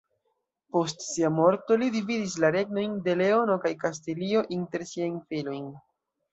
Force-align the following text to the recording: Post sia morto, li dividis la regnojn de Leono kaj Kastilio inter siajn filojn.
Post 0.75 1.03
sia 1.07 1.29
morto, 1.39 1.77
li 1.81 1.89
dividis 1.97 2.39
la 2.45 2.51
regnojn 2.57 2.97
de 3.09 3.17
Leono 3.21 3.61
kaj 3.67 3.75
Kastilio 3.87 4.45
inter 4.59 4.89
siajn 4.97 5.25
filojn. 5.31 5.73